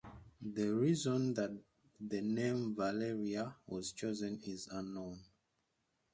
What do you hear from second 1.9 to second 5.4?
the name Valeria was chosen is unknown.